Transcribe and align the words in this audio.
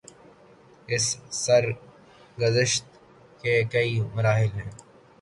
اس 0.87 1.05
سرگزشت 1.43 2.85
کے 3.41 3.63
کئی 3.71 3.99
مراحل 4.15 4.49
ہیں۔ 4.55 4.71